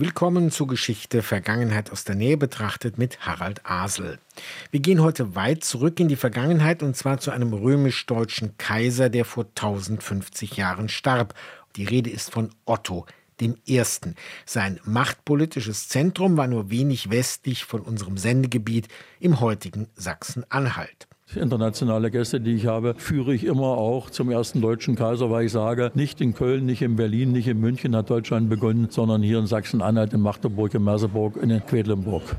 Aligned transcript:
Willkommen 0.00 0.52
zur 0.52 0.68
Geschichte 0.68 1.22
Vergangenheit 1.22 1.90
aus 1.90 2.04
der 2.04 2.14
Nähe 2.14 2.36
betrachtet 2.36 2.98
mit 2.98 3.26
Harald 3.26 3.66
Asel. 3.66 4.20
Wir 4.70 4.78
gehen 4.78 5.02
heute 5.02 5.34
weit 5.34 5.64
zurück 5.64 5.98
in 5.98 6.06
die 6.06 6.14
Vergangenheit 6.14 6.84
und 6.84 6.96
zwar 6.96 7.18
zu 7.18 7.32
einem 7.32 7.52
römisch-deutschen 7.52 8.56
Kaiser, 8.58 9.08
der 9.08 9.24
vor 9.24 9.46
1050 9.46 10.56
Jahren 10.56 10.88
starb. 10.88 11.34
Die 11.74 11.82
Rede 11.82 12.10
ist 12.10 12.30
von 12.30 12.50
Otto, 12.64 13.06
dem 13.40 13.56
Ersten. 13.66 14.14
Sein 14.46 14.78
machtpolitisches 14.84 15.88
Zentrum 15.88 16.36
war 16.36 16.46
nur 16.46 16.70
wenig 16.70 17.10
westlich 17.10 17.64
von 17.64 17.80
unserem 17.80 18.18
Sendegebiet 18.18 18.86
im 19.18 19.40
heutigen 19.40 19.88
Sachsen-Anhalt. 19.96 21.07
Internationale 21.36 22.10
Gäste, 22.10 22.40
die 22.40 22.54
ich 22.54 22.66
habe, 22.66 22.94
führe 22.96 23.34
ich 23.34 23.44
immer 23.44 23.76
auch 23.76 24.10
zum 24.10 24.30
ersten 24.30 24.60
deutschen 24.60 24.96
Kaiser, 24.96 25.30
weil 25.30 25.46
ich 25.46 25.52
sage, 25.52 25.90
nicht 25.94 26.20
in 26.20 26.34
Köln, 26.34 26.64
nicht 26.64 26.82
in 26.82 26.96
Berlin, 26.96 27.32
nicht 27.32 27.48
in 27.48 27.60
München 27.60 27.94
hat 27.94 28.10
Deutschland 28.10 28.48
begonnen, 28.48 28.88
sondern 28.90 29.22
hier 29.22 29.38
in 29.38 29.46
Sachsen-Anhalt, 29.46 30.14
in 30.14 30.20
Magdeburg, 30.20 30.74
in 30.74 30.84
Merseburg, 30.84 31.36
in 31.36 31.50
Quedlinburg. 31.66 32.36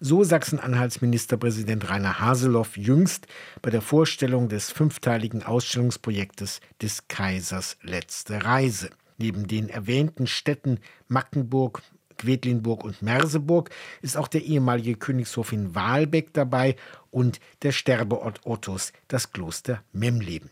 So 0.00 0.22
Sachsen-Anhalts 0.22 1.00
Ministerpräsident 1.00 1.90
Rainer 1.90 2.20
Haseloff 2.20 2.76
jüngst 2.76 3.26
bei 3.62 3.70
der 3.70 3.82
Vorstellung 3.82 4.48
des 4.48 4.70
fünfteiligen 4.70 5.42
Ausstellungsprojektes 5.42 6.60
des 6.80 7.08
Kaisers 7.08 7.76
Letzte 7.82 8.44
Reise. 8.44 8.90
Neben 9.16 9.48
den 9.48 9.68
erwähnten 9.68 10.28
Städten 10.28 10.78
Magdeburg, 11.08 11.82
Quedlinburg 12.18 12.84
und 12.84 13.00
Merseburg 13.00 13.70
ist 14.02 14.16
auch 14.16 14.28
der 14.28 14.42
ehemalige 14.42 14.96
Königshof 14.96 15.52
in 15.52 15.74
Waalbeck 15.74 16.34
dabei 16.34 16.76
und 17.10 17.40
der 17.62 17.72
Sterbeort 17.72 18.40
Ottos, 18.44 18.92
das 19.08 19.32
Kloster 19.32 19.82
Memleben. 19.92 20.50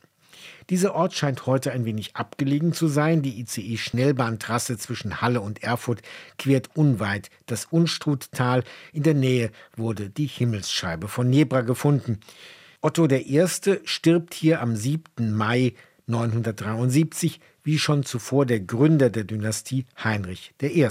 Dieser 0.70 0.94
Ort 0.94 1.14
scheint 1.14 1.46
heute 1.46 1.72
ein 1.72 1.84
wenig 1.84 2.16
abgelegen 2.16 2.72
zu 2.72 2.88
sein. 2.88 3.22
Die 3.22 3.40
ICE-Schnellbahntrasse 3.40 4.78
zwischen 4.78 5.20
Halle 5.20 5.40
und 5.40 5.62
Erfurt 5.62 6.02
quert 6.38 6.70
unweit 6.74 7.30
das 7.46 7.66
Unstruttal. 7.66 8.64
In 8.92 9.02
der 9.02 9.14
Nähe 9.14 9.50
wurde 9.76 10.10
die 10.10 10.26
Himmelsscheibe 10.26 11.08
von 11.08 11.28
Nebra 11.30 11.60
gefunden. 11.60 12.20
Otto 12.80 13.08
I. 13.08 13.46
stirbt 13.84 14.34
hier 14.34 14.60
am 14.60 14.76
7. 14.76 15.32
Mai 15.32 15.74
973, 16.06 17.40
wie 17.64 17.78
schon 17.78 18.04
zuvor 18.04 18.46
der 18.46 18.60
Gründer 18.60 19.10
der 19.10 19.24
Dynastie 19.24 19.86
Heinrich 20.02 20.54
I. 20.62 20.86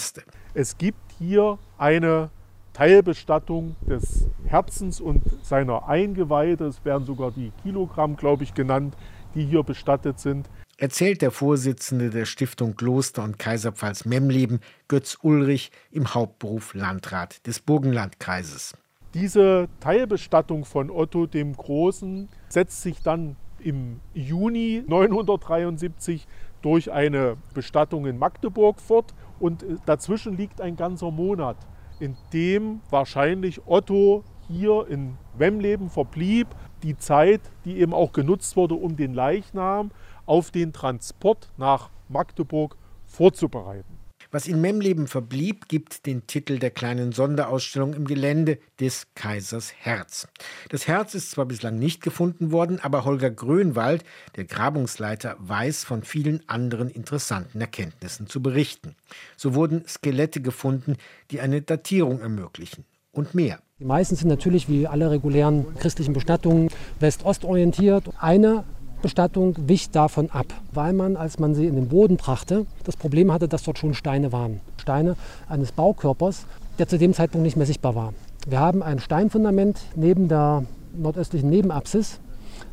Es 0.54 0.78
gibt 0.78 1.00
hier 1.18 1.58
eine 1.78 2.30
Teilbestattung 2.74 3.78
des 3.88 4.28
Herzens 4.46 5.00
und 5.00 5.24
seiner 5.42 5.88
Eingeweide. 5.88 6.66
Es 6.66 6.84
werden 6.84 7.06
sogar 7.06 7.32
die 7.32 7.54
Kilogramm, 7.64 8.18
glaube 8.18 8.44
ich, 8.44 8.54
genannt, 8.54 8.96
die 9.34 9.46
hier 9.46 9.64
bestattet 9.64 10.20
sind. 10.20 10.50
Erzählt 10.78 11.22
der 11.22 11.32
Vorsitzende 11.32 12.10
der 12.10 12.26
Stiftung 12.26 12.76
Kloster 12.76 13.24
und 13.24 13.40
Kaiserpfalz 13.40 14.04
Memleben, 14.04 14.60
Götz 14.90 15.18
Ulrich, 15.22 15.72
im 15.92 16.14
Hauptberuf 16.14 16.74
Landrat 16.74 17.48
des 17.48 17.62
Burgenlandkreises. 17.62 18.74
Diese 19.14 19.70
Teilbestattung 19.80 20.66
von 20.66 20.92
Otto 20.92 21.28
dem 21.28 21.56
Großen 21.56 22.28
setzt 22.50 22.82
sich 22.82 23.02
dann 23.02 23.38
im 23.66 24.00
Juni 24.14 24.84
973 24.88 26.28
durch 26.62 26.92
eine 26.92 27.36
Bestattung 27.54 28.06
in 28.06 28.18
Magdeburg 28.18 28.80
fort 28.80 29.14
und 29.40 29.64
äh, 29.64 29.76
dazwischen 29.86 30.38
liegt 30.38 30.62
ein 30.62 30.76
ganzer 30.76 31.12
Monat, 31.12 31.58
in 32.00 32.16
dem 32.32 32.82
wahrscheinlich 32.90 33.66
Otto 33.66 34.24
hier 34.48 34.86
in 34.88 35.18
Wemleben 35.38 35.90
verblieb. 35.90 36.48
Die 36.84 36.98
Zeit, 36.98 37.42
die 37.66 37.80
eben 37.80 37.94
auch 37.94 38.14
genutzt 38.14 38.56
wurde, 38.56 38.76
um 38.76 38.96
den 38.96 39.14
Leichnam 39.14 39.92
auf 40.28 40.52
den 40.52 40.72
Transport 40.72 41.50
nach 41.58 41.90
Magdeburg 42.08 42.78
vorzubereiten. 43.06 43.95
Was 44.32 44.48
in 44.48 44.62
Memleben 44.62 45.08
verblieb, 45.08 45.68
gibt 45.68 46.06
den 46.06 46.28
Titel 46.28 46.60
der 46.60 46.72
kleinen 46.72 47.12
Sonderausstellung 47.12 47.94
im 47.94 48.06
Gelände 48.06 48.58
des 48.80 49.08
Kaisers 49.16 49.74
Herz. 49.78 50.28
Das 50.70 50.88
Herz 50.88 51.16
ist 51.16 51.32
zwar 51.32 51.46
bislang 51.46 51.78
nicht 51.78 52.02
gefunden 52.02 52.52
worden, 52.52 52.80
aber 52.82 53.06
Holger 53.06 53.32
Grönwald, 53.32 54.04
der 54.36 54.46
Grabungsleiter, 54.46 55.36
weiß 55.40 55.84
von 55.84 56.04
vielen 56.04 56.42
anderen 56.48 56.90
interessanten 56.90 57.62
Erkenntnissen 57.62 58.28
zu 58.28 58.42
berichten. 58.42 58.96
So 59.38 59.56
wurden 59.56 59.88
Skelette 59.88 60.42
gefunden, 60.42 60.98
die 61.32 61.42
eine 61.42 61.62
Datierung 61.62 62.20
ermöglichen. 62.20 62.86
Und 63.12 63.34
mehr. 63.34 63.60
Die 63.80 63.86
meisten 63.86 64.16
sind 64.16 64.28
natürlich 64.28 64.68
wie 64.68 64.88
alle 64.88 65.12
regulären 65.12 65.76
christlichen 65.76 66.14
Bestattungen 66.14 66.70
west-ost 67.00 67.46
orientiert. 67.46 68.10
Eine 68.20 68.64
Bestattung 69.06 69.54
wich 69.68 69.92
davon 69.92 70.32
ab, 70.32 70.48
weil 70.74 70.92
man, 70.92 71.16
als 71.16 71.38
man 71.38 71.54
sie 71.54 71.68
in 71.68 71.76
den 71.76 71.90
Boden 71.90 72.18
brachte, 72.18 72.66
das 72.86 72.98
Problem 72.98 73.32
hatte, 73.32 73.48
dass 73.48 73.62
dort 73.62 73.78
schon 73.78 73.94
Steine 73.94 74.32
waren. 74.32 74.62
Steine 74.78 75.16
eines 75.48 75.72
Baukörpers, 75.72 76.48
der 76.80 76.88
zu 76.88 76.98
dem 76.98 77.14
Zeitpunkt 77.14 77.46
nicht 77.46 77.56
mehr 77.56 77.68
sichtbar 77.68 77.94
war. 77.94 78.16
Wir 78.48 78.60
haben 78.60 78.82
ein 78.82 78.98
Steinfundament 78.98 79.80
neben 79.96 80.28
der 80.28 80.64
nordöstlichen 80.98 81.52
Nebenapsis 81.52 82.20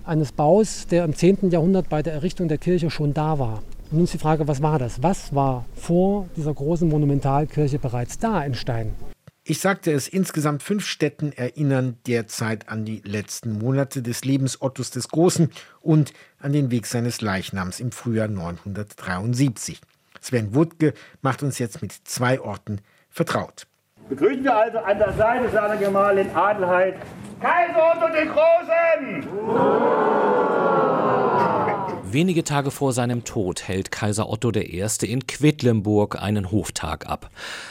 eines 0.06 0.32
Baus, 0.32 0.86
der 0.86 1.04
im 1.04 1.14
10. 1.14 1.50
Jahrhundert 1.50 1.90
bei 1.90 2.02
der 2.02 2.14
Errichtung 2.14 2.48
der 2.48 2.56
Kirche 2.56 2.88
schon 2.88 3.12
da 3.12 3.38
war. 3.38 3.62
Und 3.90 3.98
nun 3.98 4.04
ist 4.04 4.14
die 4.14 4.18
Frage, 4.18 4.48
was 4.48 4.62
war 4.62 4.78
das? 4.78 5.02
Was 5.02 5.34
war 5.34 5.66
vor 5.74 6.28
dieser 6.34 6.54
großen 6.54 6.88
Monumentalkirche 6.88 7.78
bereits 7.78 8.18
da 8.18 8.42
in 8.42 8.54
Stein? 8.54 8.94
Ich 9.44 9.60
sagte 9.60 9.90
es, 9.90 10.06
insgesamt 10.06 10.62
fünf 10.62 10.86
Städten 10.86 11.32
erinnern 11.32 11.96
derzeit 12.06 12.68
an 12.68 12.84
die 12.84 13.02
letzten 13.04 13.58
Monate 13.58 14.00
des 14.00 14.24
Lebens 14.24 14.62
Ottos 14.62 14.92
des 14.92 15.08
Großen 15.08 15.50
und 15.80 16.12
an 16.38 16.52
den 16.52 16.70
Weg 16.70 16.86
seines 16.86 17.20
Leichnams 17.20 17.80
im 17.80 17.90
Frühjahr 17.90 18.28
973. 18.28 19.80
Sven 20.20 20.54
Wuttke 20.54 20.94
macht 21.22 21.42
uns 21.42 21.58
jetzt 21.58 21.82
mit 21.82 21.92
zwei 22.04 22.40
Orten 22.40 22.82
vertraut. 23.10 23.66
Begrüßen 24.08 24.44
wir 24.44 24.56
also 24.56 24.78
an 24.78 24.98
der 24.98 25.12
Seite 25.14 25.50
seiner 25.50 25.76
Gemahlin 25.76 26.30
Adelheid 26.30 26.94
Kaiser 27.40 27.96
Otto 27.96 28.12
den 28.12 28.28
Großen! 28.28 30.31
Wenige 32.12 32.44
Tage 32.44 32.70
vor 32.70 32.92
seinem 32.92 33.24
Tod 33.24 33.66
hält 33.66 33.90
Kaiser 33.90 34.28
Otto 34.28 34.52
I. 34.54 34.84
in 35.00 35.26
Quedlinburg 35.26 36.20
einen 36.20 36.52
Hoftag 36.52 37.06
ab. 37.06 37.30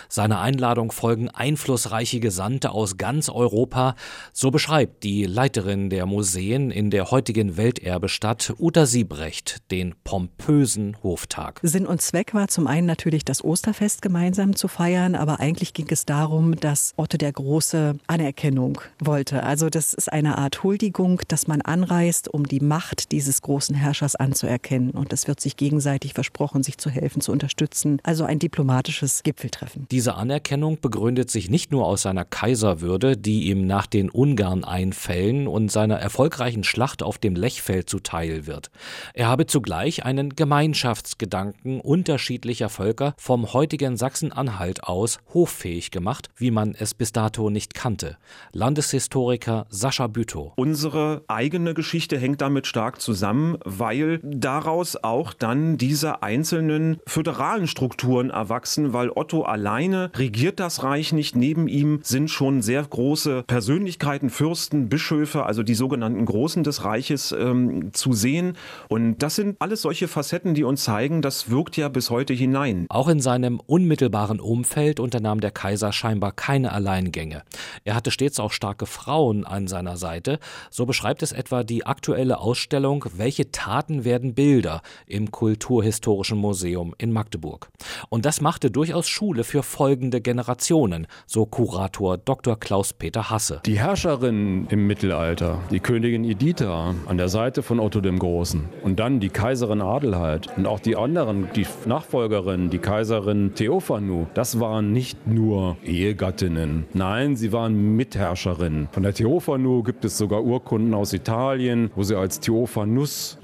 Seiner 0.10 0.42
Einladung 0.42 0.92
folgen 0.92 1.30
einflussreiche 1.30 2.20
Gesandte 2.20 2.72
aus 2.72 2.98
ganz 2.98 3.30
Europa. 3.30 3.96
So 4.34 4.50
beschreibt 4.50 5.04
die 5.04 5.26
Leiterin 5.26 5.92
der 5.92 6.08
Museen 6.08 6.72
in 6.72 6.90
der 6.90 7.12
heutigen 7.12 7.56
Welterbestadt 7.56 8.56
Uta 8.58 8.88
Siebrecht 8.88 9.62
den 9.70 9.94
pompösen 10.04 10.98
Hoftag. 11.04 11.60
Sinn 11.62 11.86
und 11.86 12.02
Zweck 12.02 12.34
war 12.34 12.48
zum 12.48 12.66
einen 12.66 12.88
natürlich 12.88 13.24
das 13.24 13.44
Osterfest 13.44 14.02
gemeinsam 14.02 14.56
zu 14.56 14.68
feiern, 14.68 15.14
aber 15.14 15.40
eigentlich 15.40 15.76
ging 15.76 15.88
es 15.92 16.08
darum, 16.08 16.56
dass 16.56 16.96
Otto 16.98 17.18
der 17.18 17.32
Große 17.32 17.94
Anerkennung 18.08 18.82
wollte. 18.98 19.44
Also 19.44 19.70
das 19.70 19.94
ist 19.94 20.12
eine 20.12 20.40
Art 20.40 20.64
Huldigung, 20.64 21.22
dass 21.28 21.46
man 21.46 21.62
anreist, 21.62 22.28
um 22.28 22.48
die 22.48 22.60
Macht 22.60 23.12
dieses 23.12 23.44
großen 23.44 23.76
Herrschers 23.76 24.16
anzunehmen 24.16 24.31
anzuerkennen. 24.32 24.92
Und 24.92 25.12
es 25.12 25.28
wird 25.28 25.42
sich 25.42 25.58
gegenseitig 25.58 26.14
versprochen, 26.14 26.64
sich 26.64 26.78
zu 26.78 26.90
helfen, 26.90 27.22
zu 27.22 27.32
unterstützen. 27.32 28.00
Also 28.04 28.24
ein 28.24 28.40
diplomatisches 28.40 29.24
Gipfeltreffen. 29.24 29.88
Diese 29.92 30.16
Anerkennung 30.16 30.80
begründet 30.80 31.30
sich 31.30 31.50
nicht 31.50 31.72
nur 31.72 31.86
aus 31.86 32.04
seiner 32.04 32.24
Kaiserwürde, 32.24 33.18
die 33.18 33.50
ihm 33.50 33.68
nach 33.68 33.88
den 33.88 34.10
Ungarn-Einfällen 34.10 35.48
und 35.48 35.72
seiner 35.72 35.98
erfolgreichen 35.98 36.64
Schlacht 36.64 37.04
auf 37.04 37.18
dem 37.18 37.36
Lechfeld 37.36 37.90
zuteil 37.90 38.48
wird. 38.48 38.72
Er 39.14 39.28
habe 39.28 39.46
zugleich 39.46 40.06
einen 40.06 40.36
Gemeinschaftsgedanken 40.36 41.82
unterschiedlicher 41.82 42.70
Völker 42.70 43.14
vom 43.18 43.52
heutigen 43.54 43.98
Sachsen-Anhalt 43.98 44.86
aus 44.86 45.20
hoffähig 45.34 45.92
gemacht, 45.92 46.30
wie 46.38 46.52
man 46.52 46.74
es 46.78 46.94
bis 46.94 47.12
dato 47.12 47.50
nicht 47.50 47.74
kannte. 47.74 48.18
Landeshistoriker 48.54 49.66
Sascha 49.70 50.08
Bütow. 50.08 50.54
Unsere 50.56 51.24
eigene 51.28 51.74
Geschichte 51.74 52.18
hängt 52.18 52.42
damit 52.42 52.68
stark 52.68 53.02
zusammen, 53.02 53.58
weil 53.66 54.21
daraus 54.24 54.98
auch 55.02 55.34
dann 55.34 55.78
diese 55.78 56.24
einzelnen 56.24 57.00
föderalen 57.08 57.68
Strukturen 57.68 58.30
erwachsen, 58.30 58.94
weil 58.94 59.10
Otto 59.10 59.44
alleine 59.44 60.12
regiert 60.16 60.60
das 60.60 60.84
Reich 60.84 61.14
nicht. 61.14 61.36
Neben 61.36 61.68
ihm 61.68 62.00
sind 62.04 62.30
schon 62.30 62.62
sehr 62.62 62.84
große 62.84 63.44
Persönlichkeiten, 63.48 64.30
Fürsten, 64.30 64.90
Bischöfe, 64.90 65.46
also 65.46 65.64
die 65.64 65.76
sogenannten 65.76 66.26
Großen 66.26 66.64
des 66.64 66.84
Reiches 66.84 67.32
ähm, 67.32 67.94
zu 67.94 68.14
sehen. 68.14 68.58
Und 68.88 69.20
das 69.20 69.36
sind 69.36 69.58
alles 69.60 69.82
solche 69.82 70.08
Facetten, 70.08 70.54
die 70.54 70.64
uns 70.64 70.84
zeigen, 70.84 71.22
das 71.22 71.50
wirkt 71.50 71.78
ja 71.78 71.90
bis 71.90 72.10
heute 72.10 72.34
hinein. 72.34 72.86
Auch 72.90 73.08
in 73.08 73.20
seinem 73.20 73.60
unmittelbaren 73.60 74.40
Umfeld 74.40 75.00
unternahm 75.00 75.40
der 75.40 75.52
Kaiser 75.52 75.92
scheinbar 75.92 76.32
keine 76.32 76.72
Alleingänge. 76.72 77.44
Er 77.84 77.96
hatte 77.96 78.12
stets 78.12 78.40
auch 78.40 78.52
starke 78.52 78.86
Frauen 78.86 79.46
an 79.46 79.68
seiner 79.68 79.98
Seite. 79.98 80.40
So 80.70 80.86
beschreibt 80.86 81.24
es 81.24 81.32
etwa 81.32 81.64
die 81.64 81.86
aktuelle 81.86 82.40
Ausstellung, 82.40 83.06
welche 83.16 83.52
Taten 83.52 84.04
werden 84.04 84.11
werden 84.12 84.34
Bilder 84.34 84.82
im 85.08 85.32
Kulturhistorischen 85.32 86.38
Museum 86.38 86.94
in 86.98 87.14
Magdeburg. 87.14 87.70
Und 88.10 88.26
das 88.26 88.42
machte 88.42 88.70
durchaus 88.70 89.08
Schule 89.08 89.46
für 89.46 89.64
folgende 89.64 90.20
Generationen, 90.20 91.08
so 91.26 91.46
Kurator 91.46 92.18
Dr. 92.18 92.60
Klaus-Peter 92.60 93.30
Hasse. 93.30 93.62
Die 93.66 93.80
Herrscherin 93.80 94.68
im 94.70 94.86
Mittelalter, 94.86 95.60
die 95.72 95.80
Königin 95.80 96.26
Editha 96.26 96.94
an 97.08 97.18
der 97.18 97.30
Seite 97.30 97.64
von 97.64 97.80
Otto 97.80 98.02
dem 98.02 98.20
Großen 98.20 98.66
und 98.84 99.00
dann 99.00 99.22
die 99.22 99.30
Kaiserin 99.30 99.82
Adelheid 99.82 100.50
und 100.58 100.66
auch 100.66 100.82
die 100.82 100.98
anderen, 100.98 101.48
die 101.56 101.66
Nachfolgerin, 101.86 102.70
die 102.70 102.80
Kaiserin 102.80 103.54
Theophanu, 103.56 104.28
das 104.34 104.60
waren 104.60 104.92
nicht 104.92 105.26
nur 105.26 105.78
Ehegattinnen. 105.86 106.86
Nein, 106.92 107.38
sie 107.38 107.54
waren 107.54 107.96
Mitherrscherinnen. 107.96 108.90
Von 108.92 109.04
der 109.04 109.14
Theophanu 109.14 109.84
gibt 109.84 110.04
es 110.04 110.18
sogar 110.18 110.44
Urkunden 110.44 110.94
aus 110.94 111.14
Italien, 111.14 111.92
wo 111.96 112.04
sie 112.04 112.18
als 112.18 112.42
Theophanus 112.42 113.38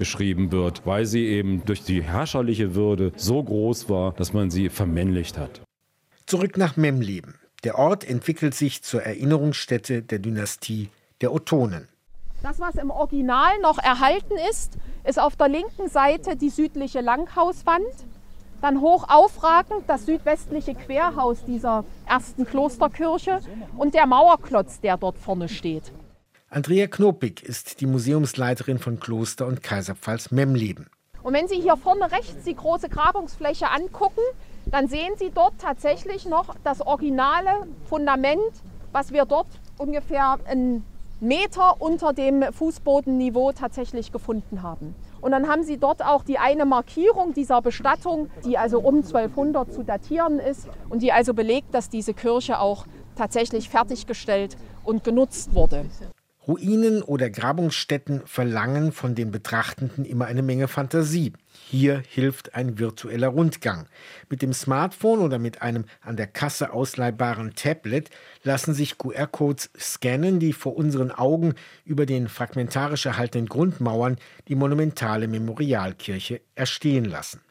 wird, 0.50 0.86
weil 0.86 1.06
sie 1.06 1.26
eben 1.26 1.64
durch 1.64 1.82
die 1.82 2.02
herrscherliche 2.02 2.74
Würde 2.74 3.12
so 3.16 3.42
groß 3.42 3.88
war, 3.88 4.12
dass 4.12 4.32
man 4.32 4.50
sie 4.50 4.68
vermännlicht 4.68 5.38
hat. 5.38 5.62
Zurück 6.26 6.56
nach 6.56 6.76
Memleben. 6.76 7.34
Der 7.64 7.78
Ort 7.78 8.08
entwickelt 8.08 8.54
sich 8.54 8.82
zur 8.82 9.02
Erinnerungsstätte 9.02 10.02
der 10.02 10.18
Dynastie 10.20 10.90
der 11.20 11.32
Ottonen. 11.32 11.88
Das, 12.42 12.60
was 12.60 12.76
im 12.76 12.90
Original 12.90 13.58
noch 13.60 13.78
erhalten 13.78 14.34
ist, 14.50 14.78
ist 15.04 15.18
auf 15.18 15.34
der 15.34 15.48
linken 15.48 15.88
Seite 15.88 16.36
die 16.36 16.50
südliche 16.50 17.00
Langhauswand. 17.00 17.86
Dann 18.60 18.80
hoch 18.80 19.06
aufragend 19.08 19.84
das 19.88 20.06
südwestliche 20.06 20.74
Querhaus 20.74 21.44
dieser 21.44 21.84
ersten 22.06 22.44
Klosterkirche 22.44 23.40
und 23.76 23.94
der 23.94 24.06
Mauerklotz, 24.06 24.80
der 24.80 24.96
dort 24.96 25.18
vorne 25.18 25.48
steht. 25.48 25.92
Andrea 26.50 26.86
Knopig 26.86 27.42
ist 27.42 27.82
die 27.82 27.86
Museumsleiterin 27.86 28.78
von 28.78 28.98
Kloster 28.98 29.46
und 29.46 29.62
Kaiserpfalz 29.62 30.30
Memleben. 30.30 30.86
Und 31.22 31.34
wenn 31.34 31.46
Sie 31.46 31.60
hier 31.60 31.76
vorne 31.76 32.10
rechts 32.10 32.44
die 32.46 32.54
große 32.54 32.88
Grabungsfläche 32.88 33.68
angucken, 33.70 34.22
dann 34.64 34.88
sehen 34.88 35.12
Sie 35.18 35.30
dort 35.30 35.58
tatsächlich 35.58 36.24
noch 36.24 36.54
das 36.64 36.80
originale 36.80 37.66
Fundament, 37.84 38.40
was 38.92 39.12
wir 39.12 39.26
dort 39.26 39.48
ungefähr 39.76 40.38
einen 40.46 40.84
Meter 41.20 41.82
unter 41.82 42.14
dem 42.14 42.42
Fußbodenniveau 42.50 43.52
tatsächlich 43.52 44.10
gefunden 44.10 44.62
haben. 44.62 44.94
Und 45.20 45.32
dann 45.32 45.48
haben 45.48 45.64
sie 45.64 45.76
dort 45.76 46.02
auch 46.02 46.22
die 46.22 46.38
eine 46.38 46.64
Markierung 46.64 47.34
dieser 47.34 47.60
Bestattung, 47.60 48.30
die 48.46 48.56
also 48.56 48.78
um 48.78 48.98
1200 48.98 49.70
zu 49.70 49.82
datieren 49.82 50.38
ist 50.38 50.68
und 50.88 51.02
die 51.02 51.12
also 51.12 51.34
belegt, 51.34 51.74
dass 51.74 51.90
diese 51.90 52.14
Kirche 52.14 52.60
auch 52.60 52.86
tatsächlich 53.16 53.68
fertiggestellt 53.68 54.56
und 54.84 55.02
genutzt 55.04 55.54
wurde. 55.54 55.84
Ruinen 56.48 57.02
oder 57.02 57.28
Grabungsstätten 57.28 58.22
verlangen 58.24 58.90
von 58.92 59.14
den 59.14 59.30
Betrachtenden 59.30 60.06
immer 60.06 60.24
eine 60.24 60.40
Menge 60.40 60.66
Fantasie. 60.66 61.34
Hier 61.68 62.02
hilft 62.08 62.54
ein 62.54 62.78
virtueller 62.78 63.28
Rundgang. 63.28 63.86
Mit 64.30 64.40
dem 64.40 64.54
Smartphone 64.54 65.20
oder 65.20 65.38
mit 65.38 65.60
einem 65.60 65.84
an 66.00 66.16
der 66.16 66.26
Kasse 66.26 66.72
ausleihbaren 66.72 67.54
Tablet 67.54 68.08
lassen 68.44 68.72
sich 68.72 68.96
QR-Codes 68.96 69.68
scannen, 69.78 70.40
die 70.40 70.54
vor 70.54 70.74
unseren 70.74 71.10
Augen 71.10 71.52
über 71.84 72.06
den 72.06 72.28
fragmentarisch 72.28 73.04
erhaltenen 73.04 73.46
Grundmauern 73.46 74.16
die 74.48 74.54
monumentale 74.54 75.28
Memorialkirche 75.28 76.40
erstehen 76.54 77.04
lassen. 77.04 77.42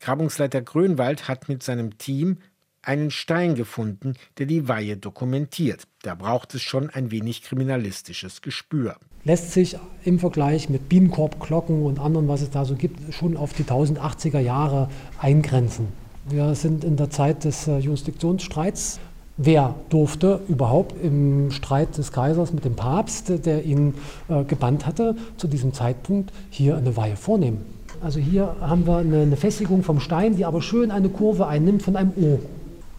Grabungsleiter 0.00 0.62
Grönwald 0.62 1.28
hat 1.28 1.48
mit 1.48 1.62
seinem 1.62 1.98
Team 1.98 2.38
einen 2.82 3.10
Stein 3.10 3.54
gefunden, 3.54 4.14
der 4.38 4.46
die 4.46 4.68
Weihe 4.68 4.96
dokumentiert. 4.96 5.84
Da 6.02 6.14
braucht 6.14 6.54
es 6.54 6.62
schon 6.62 6.90
ein 6.90 7.10
wenig 7.10 7.42
kriminalistisches 7.42 8.42
Gespür. 8.42 8.96
Lässt 9.24 9.52
sich 9.52 9.76
im 10.04 10.18
Vergleich 10.18 10.70
mit 10.70 10.88
Bienenkorbglocken 10.88 11.82
und 11.82 11.98
anderen, 11.98 12.26
was 12.28 12.40
es 12.40 12.50
da 12.50 12.64
so 12.64 12.74
gibt, 12.74 13.12
schon 13.12 13.36
auf 13.36 13.52
die 13.52 13.64
1080er 13.64 14.40
Jahre 14.40 14.88
eingrenzen. 15.18 15.88
Wir 16.28 16.54
sind 16.54 16.84
in 16.84 16.96
der 16.96 17.10
Zeit 17.10 17.44
des 17.44 17.66
äh, 17.66 17.78
Jurisdiktionsstreits. 17.78 19.00
Wer 19.36 19.74
durfte 19.88 20.40
überhaupt 20.48 20.94
im 21.02 21.50
Streit 21.50 21.96
des 21.96 22.12
Kaisers 22.12 22.52
mit 22.52 22.64
dem 22.64 22.76
Papst, 22.76 23.44
der 23.46 23.64
ihn 23.64 23.94
äh, 24.28 24.44
gebannt 24.44 24.86
hatte, 24.86 25.16
zu 25.38 25.48
diesem 25.48 25.72
Zeitpunkt 25.72 26.30
hier 26.50 26.76
eine 26.76 26.96
Weihe 26.96 27.16
vornehmen? 27.16 27.64
Also 28.02 28.20
hier 28.20 28.56
haben 28.60 28.86
wir 28.86 28.98
eine 28.98 29.36
Festigung 29.36 29.82
vom 29.82 30.00
Stein, 30.00 30.36
die 30.36 30.44
aber 30.44 30.62
schön 30.62 30.90
eine 30.90 31.08
Kurve 31.08 31.46
einnimmt 31.46 31.82
von 31.82 31.96
einem 31.96 32.12
O. 32.16 32.38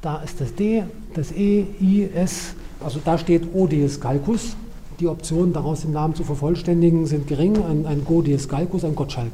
Da 0.02 0.24
ist 0.24 0.42
das 0.42 0.56
D, 0.56 0.84
das 1.14 1.32
E, 1.32 1.68
I, 1.80 2.10
S. 2.14 2.56
Also 2.80 3.00
da 3.06 3.20
steht 3.20 3.54
Odius 3.54 4.00
Calcus. 4.00 4.56
Die 5.00 5.08
Optionen, 5.08 5.54
daraus 5.54 5.82
den 5.82 5.92
Namen 5.92 6.16
zu 6.16 6.24
vervollständigen, 6.24 7.06
sind 7.06 7.28
gering. 7.28 7.64
Ein, 7.64 7.86
ein 7.86 8.04
Godius 8.04 8.50
Calcus, 8.50 8.84
ein 8.84 8.96
Gottschalk. 8.96 9.32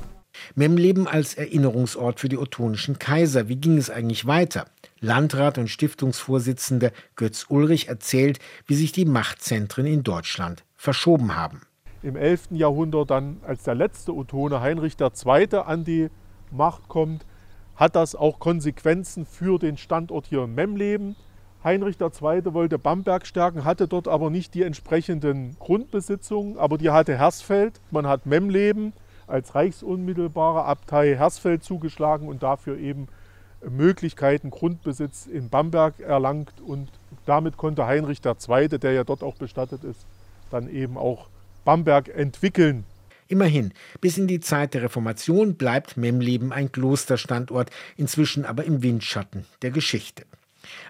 Memleben 0.55 1.07
als 1.07 1.35
Erinnerungsort 1.35 2.19
für 2.19 2.27
die 2.27 2.37
ottonischen 2.37 2.99
Kaiser. 2.99 3.47
Wie 3.47 3.55
ging 3.55 3.77
es 3.77 3.89
eigentlich 3.89 4.27
weiter? 4.27 4.65
Landrat 4.99 5.57
und 5.57 5.69
Stiftungsvorsitzender 5.69 6.91
Götz 7.15 7.45
Ulrich 7.47 7.87
erzählt, 7.87 8.39
wie 8.65 8.75
sich 8.75 8.91
die 8.91 9.05
Machtzentren 9.05 9.85
in 9.85 10.03
Deutschland 10.03 10.65
verschoben 10.75 11.37
haben. 11.37 11.61
Im 12.03 12.17
11. 12.17 12.49
Jahrhundert 12.51 13.09
dann, 13.09 13.37
als 13.41 13.63
der 13.63 13.75
letzte 13.75 14.13
Ottone 14.13 14.59
Heinrich 14.59 14.95
II. 14.99 15.47
an 15.65 15.85
die 15.85 16.09
Macht 16.51 16.89
kommt, 16.89 17.25
hat 17.77 17.95
das 17.95 18.15
auch 18.15 18.39
Konsequenzen 18.39 19.25
für 19.25 19.59
den 19.59 19.77
Standort 19.77 20.27
hier 20.27 20.44
in 20.44 20.56
Memleben. 20.56 21.15
Heinrich 21.63 22.00
II. 22.01 22.53
wollte 22.53 22.79
Bamberg 22.79 23.25
stärken, 23.25 23.63
hatte 23.63 23.88
dort 23.88 24.07
aber 24.07 24.29
nicht 24.29 24.53
die 24.53 24.63
entsprechenden 24.63 25.56
Grundbesitzungen, 25.59 26.57
aber 26.57 26.77
die 26.77 26.89
hatte 26.89 27.18
Hersfeld. 27.18 27.79
Man 27.91 28.07
hat 28.07 28.25
Memleben 28.25 28.94
als 29.27 29.56
reichsunmittelbare 29.56 30.65
Abtei 30.65 31.15
Hersfeld 31.15 31.63
zugeschlagen 31.63 32.27
und 32.27 32.44
dafür 32.44 32.77
eben 32.77 33.07
Möglichkeiten, 33.68 34.50
Grundbesitz 34.50 35.27
in 35.27 35.50
Bamberg 35.50 36.00
erlangt. 36.00 36.53
Und 36.65 36.89
damit 37.25 37.57
konnte 37.57 37.85
Heinrich 37.85 38.21
II., 38.25 38.68
der 38.69 38.91
ja 38.94 39.03
dort 39.03 39.24
auch 39.24 39.35
bestattet 39.35 39.83
ist, 39.83 40.06
dann 40.50 40.69
eben 40.69 40.97
auch 40.97 41.27
Bamberg 41.65 42.07
entwickeln. 42.07 42.85
Immerhin, 43.27 43.74
bis 44.01 44.18
in 44.18 44.27
die 44.27 44.39
Zeit 44.39 44.74
der 44.74 44.83
Reformation 44.83 45.56
bleibt 45.56 45.97
Memleben 45.97 46.51
ein 46.51 46.71
Klosterstandort, 46.71 47.69
inzwischen 47.97 48.45
aber 48.45 48.63
im 48.63 48.83
Windschatten 48.83 49.45
der 49.62 49.71
Geschichte. 49.71 50.24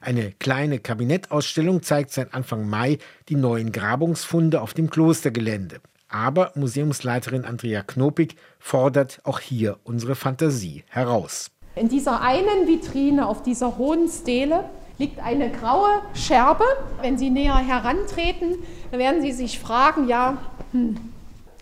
Eine 0.01 0.31
kleine 0.39 0.79
Kabinettausstellung 0.79 1.83
zeigt 1.83 2.11
seit 2.11 2.33
Anfang 2.33 2.69
Mai 2.69 2.97
die 3.29 3.35
neuen 3.35 3.71
Grabungsfunde 3.71 4.61
auf 4.61 4.73
dem 4.73 4.89
Klostergelände. 4.89 5.81
Aber 6.09 6.51
Museumsleiterin 6.55 7.43
Andrea 7.43 7.81
Knopig 7.83 8.35
fordert 8.59 9.19
auch 9.23 9.39
hier 9.39 9.77
unsere 9.83 10.15
Fantasie 10.15 10.83
heraus. 10.87 11.51
In 11.75 11.89
dieser 11.89 12.21
einen 12.21 12.67
Vitrine 12.67 13.27
auf 13.27 13.43
dieser 13.43 13.77
hohen 13.77 14.07
Stele 14.09 14.63
liegt 14.97 15.19
eine 15.19 15.51
graue 15.51 16.01
Scherbe. 16.15 16.63
Wenn 17.01 17.17
Sie 17.17 17.29
näher 17.29 17.57
herantreten, 17.57 18.55
dann 18.89 18.99
werden 18.99 19.21
Sie 19.21 19.31
sich 19.31 19.59
fragen, 19.59 20.07
ja, 20.07 20.37
hm, 20.71 20.97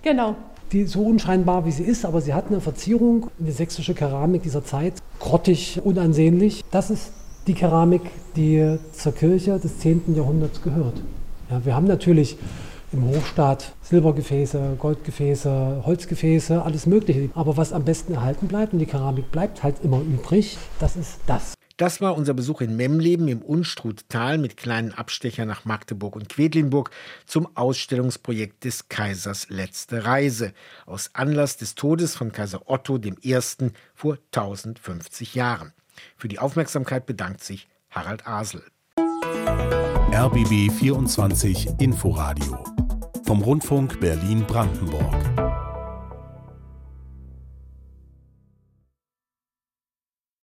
genau, 0.01 0.35
die 0.75 0.83
so 0.83 1.03
unscheinbar 1.03 1.65
wie 1.65 1.71
sie 1.71 1.83
ist, 1.83 2.03
aber 2.03 2.19
sie 2.19 2.33
hat 2.33 2.47
eine 2.49 2.59
Verzierung, 2.59 3.27
eine 3.39 3.53
sächsische 3.53 3.93
Keramik 3.93 4.43
dieser 4.43 4.65
Zeit, 4.65 4.95
grottig, 5.19 5.79
unansehnlich. 5.81 6.65
Das 6.69 6.89
ist 6.89 7.13
die 7.47 7.53
Keramik, 7.53 8.01
die 8.35 8.77
zur 8.91 9.13
Kirche 9.13 9.57
des 9.57 9.79
10. 9.79 10.15
Jahrhunderts 10.15 10.61
gehört. 10.61 10.95
Ja, 11.49 11.63
wir 11.63 11.75
haben 11.75 11.87
natürlich 11.87 12.37
im 12.91 13.07
Hofstaat 13.07 13.73
Silbergefäße, 13.83 14.75
Goldgefäße, 14.77 15.83
Holzgefäße, 15.85 16.61
alles 16.61 16.85
Mögliche. 16.87 17.29
Aber 17.35 17.55
was 17.55 17.71
am 17.71 17.85
besten 17.85 18.13
erhalten 18.13 18.47
bleibt, 18.47 18.73
und 18.73 18.79
die 18.79 18.85
Keramik 18.85 19.31
bleibt 19.31 19.63
halt 19.63 19.75
immer 19.81 20.01
übrig, 20.01 20.57
das 20.79 20.97
ist 20.97 21.19
das. 21.25 21.54
Das 21.77 21.99
war 21.99 22.15
unser 22.15 22.33
Besuch 22.33 22.61
in 22.61 22.77
Memleben 22.77 23.27
im 23.27 23.41
Unstruttal 23.41 24.37
mit 24.37 24.55
kleinen 24.55 24.93
Abstechern 24.93 25.47
nach 25.47 25.65
Magdeburg 25.65 26.15
und 26.15 26.29
Quedlinburg 26.29 26.89
zum 27.25 27.49
Ausstellungsprojekt 27.55 28.63
des 28.63 28.87
Kaisers 28.87 29.49
Letzte 29.49 30.05
Reise 30.05 30.53
aus 30.85 31.09
Anlass 31.13 31.57
des 31.57 31.75
Todes 31.75 32.15
von 32.15 32.31
Kaiser 32.31 32.69
Otto 32.69 32.97
I. 32.97 33.39
vor 33.93 34.17
1050 34.33 35.35
Jahren. 35.35 35.73
Für 36.15 36.29
die 36.29 36.39
Aufmerksamkeit 36.39 37.05
bedankt 37.05 37.43
sich 37.43 37.67
Harald 37.89 38.25
Asel. 38.25 38.63
RBB 38.97 40.71
24 40.71 41.79
Inforadio 41.79 42.63
vom 43.25 43.41
Rundfunk 43.41 43.99
Berlin-Brandenburg. 43.99 45.44